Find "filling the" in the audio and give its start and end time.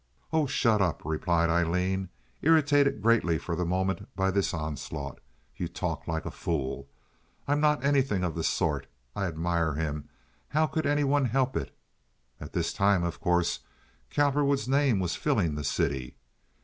15.15-15.63